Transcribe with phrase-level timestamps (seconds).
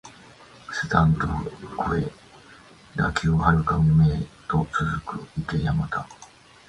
[0.71, 1.27] スタンド
[1.77, 2.11] 超えて
[2.95, 6.07] 打球は遥かな夢へと続く、行け山田